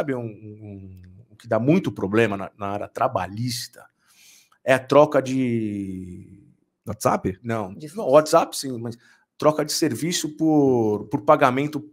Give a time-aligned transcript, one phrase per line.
[0.00, 3.86] sabe, um, um, um que dá muito problema na, na, área trabalhista
[4.64, 6.48] é a troca de.
[6.86, 7.38] WhatsApp?
[7.42, 8.96] Não, não, WhatsApp sim, mas
[9.38, 11.88] troca de serviço por, por pagamento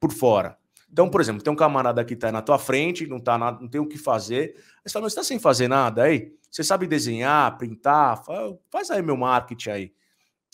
[0.00, 0.56] por fora.
[0.90, 3.68] Então, por exemplo, tem um camarada que está na tua frente, não, tá na, não
[3.68, 4.54] tem o que fazer.
[4.56, 6.32] Aí você fala, você está sem fazer nada aí?
[6.50, 8.22] Você sabe desenhar, printar?
[8.70, 9.92] Faz aí meu marketing aí.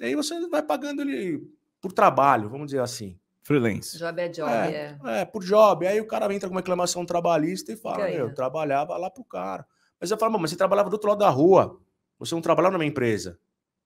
[0.00, 1.40] E aí você vai pagando ele
[1.80, 3.16] por trabalho, vamos dizer assim.
[3.44, 3.98] Freelance.
[3.98, 4.98] Job é job, é.
[5.04, 5.86] É, é por job.
[5.86, 9.66] Aí o cara entra com uma reclamação trabalhista e fala, eu trabalhava lá pro cara.
[10.00, 11.78] Mas eu falo, mas você trabalhava do outro lado da rua.
[12.18, 13.38] Você não trabalhava na minha empresa.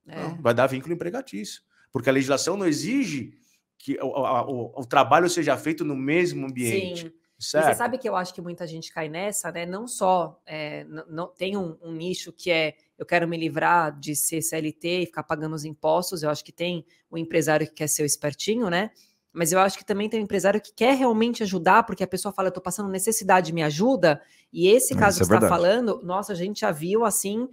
[0.07, 0.23] É.
[0.23, 1.61] Não, vai dar vínculo empregatício.
[1.93, 3.37] Porque a legislação não exige
[3.77, 7.09] que o, o, o, trabalho seja feito no mesmo ambiente.
[7.09, 7.13] Sim.
[7.39, 7.67] Certo.
[7.67, 9.65] E você sabe que eu acho que muita gente cai nessa, né?
[9.65, 14.17] Não só é, não, tem um, um, nicho que é eu quero me livrar de
[14.17, 16.25] ser CLT e ficar pagando os impostos.
[16.25, 18.91] Eu acho que tem o empresário que quer ser o espertinho, né?
[19.39, 22.33] Mas eu acho que também tem um empresário que quer realmente ajudar, porque a pessoa
[22.33, 24.21] fala, eu tô passando necessidade, me ajuda.
[24.53, 27.49] E esse caso Isso que é você está falando, nossa, a gente já viu assim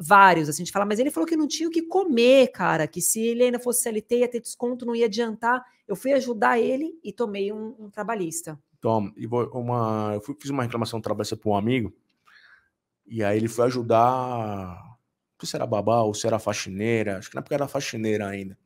[0.00, 0.48] vários.
[0.48, 3.02] Assim, a gente fala, mas ele falou que não tinha o que comer, cara, que
[3.02, 5.62] se ele ainda fosse CLT ia ter desconto, não ia adiantar.
[5.86, 8.58] Eu fui ajudar ele e tomei um, um trabalhista.
[8.80, 11.92] Toma, e uma, eu fui, fiz uma reclamação trabalhista para um amigo,
[13.06, 14.06] e aí ele foi ajudar.
[14.06, 18.26] Não sei se era babá ou se era faxineira, acho que na época era faxineira
[18.26, 18.56] ainda.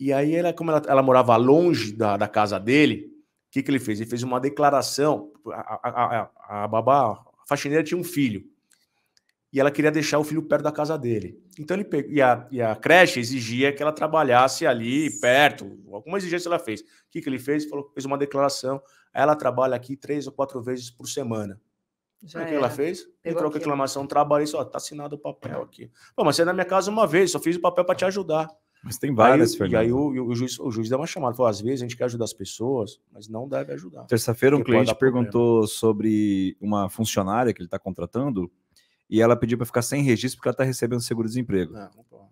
[0.00, 3.12] E aí, ela, como ela, ela morava longe da, da casa dele,
[3.48, 4.00] o que, que ele fez?
[4.00, 5.30] Ele fez uma declaração.
[5.48, 8.44] A, a, a, a babá, a faxineira tinha um filho
[9.52, 11.42] e ela queria deixar o filho perto da casa dele.
[11.58, 16.18] Então ele pegou, e a, e a creche exigia que ela trabalhasse ali perto, alguma
[16.18, 16.80] exigência ela fez.
[16.80, 17.64] O que, que ele fez?
[17.68, 18.80] Falou, fez uma declaração.
[19.12, 21.60] Ela trabalha aqui três ou quatro vezes por semana.
[22.22, 23.02] Já o que ela fez?
[23.22, 25.90] Pegou Entrou com reclamação, trabalhei só, tá assinado o papel aqui.
[26.14, 28.04] Pô, mas você é na minha casa uma vez, só fiz o papel para te
[28.04, 28.48] ajudar.
[28.82, 29.72] Mas tem várias, aí, Fernando.
[29.72, 31.96] E aí o, o, juiz, o juiz deu uma chamada, falou, às vezes a gente
[31.96, 34.04] quer ajudar as pessoas, mas não deve ajudar.
[34.04, 38.50] Terça-feira um cliente perguntou sobre uma funcionária que ele está contratando,
[39.08, 41.74] e ela pediu para ficar sem registro porque ela está recebendo seguro-desemprego.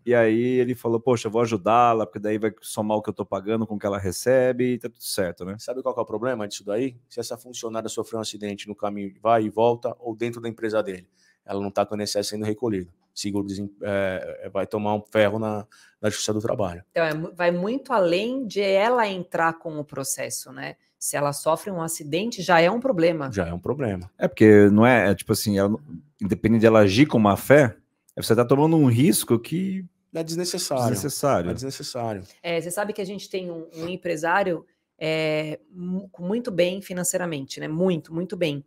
[0.06, 3.26] E aí ele falou, poxa, vou ajudá-la, porque daí vai somar o que eu estou
[3.26, 5.56] pagando com o que ela recebe e tá tudo certo, né?
[5.59, 6.97] Sabe qual é o problema disso daí?
[7.09, 10.82] Se essa funcionária sofreu um acidente no caminho, vai e volta, ou dentro da empresa
[10.82, 11.06] dele,
[11.44, 12.91] ela não está com o INSS sendo recolhido.
[13.18, 13.46] Seguro
[13.82, 15.66] é, é, vai tomar um ferro na,
[16.00, 16.84] na Justiça do Trabalho.
[16.90, 20.76] Então, é, vai muito além de ela entrar com o processo, né?
[20.98, 23.30] Se ela sofre um acidente, já é um problema.
[23.32, 24.10] Já é um problema.
[24.18, 25.76] É porque não é, é tipo assim, ela,
[26.20, 27.76] independente de ela agir com má fé,
[28.16, 30.84] você está tomando um risco que é desnecessário.
[30.84, 31.50] Desnecessário.
[31.50, 32.22] É desnecessário.
[32.42, 34.64] É, você sabe que a gente tem um, um empresário
[34.98, 37.68] é, muito bem financeiramente, né?
[37.68, 38.64] Muito, muito bem.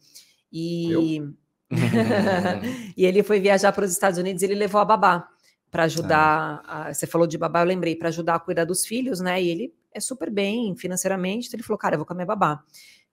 [0.51, 1.21] E,
[2.95, 5.27] e ele foi viajar para os Estados Unidos e ele levou a babá
[5.69, 6.61] para ajudar.
[6.67, 9.41] A, você falou de babá, eu lembrei, para ajudar a cuidar dos filhos, né?
[9.41, 11.47] E ele é super bem financeiramente.
[11.47, 12.63] Então ele falou, cara, eu vou com a minha babá.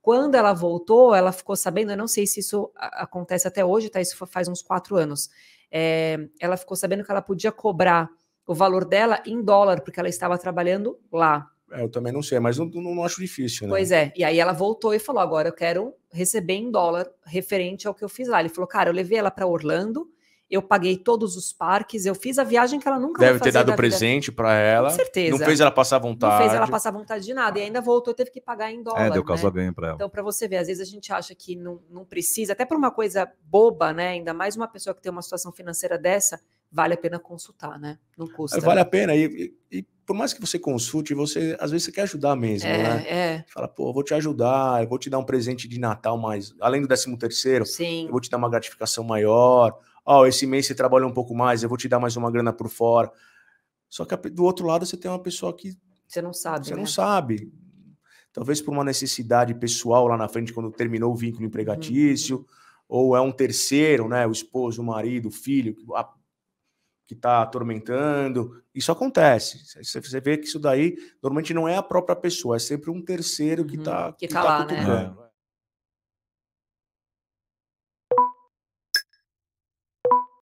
[0.02, 4.00] Quando ela voltou, ela ficou sabendo, eu não sei se isso acontece até hoje, tá?
[4.00, 5.28] Isso faz uns quatro anos.
[5.70, 8.08] É, ela ficou sabendo que ela podia cobrar
[8.46, 11.50] o valor dela em dólar, porque ela estava trabalhando lá.
[11.72, 13.72] É, eu também não sei, mas não, não acho difícil, né?
[13.72, 14.12] Pois é.
[14.16, 18.04] E aí ela voltou e falou: agora eu quero receber em dólar referente ao que
[18.04, 18.40] eu fiz lá.
[18.40, 20.08] Ele falou, cara, eu levei ela para Orlando
[20.50, 23.74] eu paguei todos os parques, eu fiz a viagem que ela nunca Deve ter dado
[23.76, 24.88] presente para ela.
[24.88, 25.36] Com certeza.
[25.36, 26.32] Não fez ela passar vontade.
[26.32, 27.58] Não fez ela passar vontade de nada.
[27.58, 29.06] E ainda voltou, teve que pagar em dólar.
[29.06, 29.52] É, deu caso né?
[29.52, 29.96] ganho para ela.
[29.96, 32.78] Então, para você ver, às vezes a gente acha que não, não precisa, até por
[32.78, 34.08] uma coisa boba, né?
[34.08, 36.40] Ainda mais uma pessoa que tem uma situação financeira dessa,
[36.72, 37.98] vale a pena consultar, né?
[38.16, 38.58] Não custa.
[38.58, 38.80] Vale né?
[38.80, 39.14] a pena.
[39.14, 42.68] E, e, e, por mais que você consulte, você às vezes você quer ajudar mesmo,
[42.68, 43.04] é, né?
[43.06, 43.44] É.
[43.46, 46.52] Fala, pô, eu vou te ajudar, eu vou te dar um presente de Natal mais,
[46.60, 48.06] além do 13 terceiro, Sim.
[48.06, 51.34] eu vou te dar uma gratificação maior ó, oh, esse mês você trabalha um pouco
[51.34, 53.12] mais, eu vou te dar mais uma grana por fora.
[53.90, 55.76] Só que do outro lado você tem uma pessoa que
[56.06, 56.80] você não sabe, você né?
[56.80, 57.52] não sabe.
[58.32, 62.44] Talvez por uma necessidade pessoal lá na frente quando terminou o vínculo empregatício, uhum.
[62.88, 65.76] ou é um terceiro, né, o esposo, o marido, o filho
[67.08, 68.62] que está atormentando.
[68.74, 69.64] Isso acontece.
[69.82, 73.64] Você vê que isso daí normalmente não é a própria pessoa, é sempre um terceiro
[73.64, 74.12] que está uhum.
[74.12, 75.14] que, que tá, tá lá, né?
[75.24, 75.27] É.